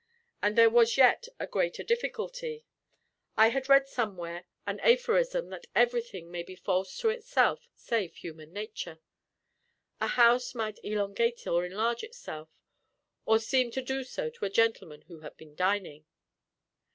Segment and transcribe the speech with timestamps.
[0.41, 2.65] And there was yet a greater difficulty.
[3.37, 8.51] I had read somewhere an aphorism that everything may be false to itself save human
[8.51, 8.99] nature.
[9.99, 12.49] A house might elongate or enlarge itself
[13.27, 16.07] or seem to do so to a gentleman who had been dining.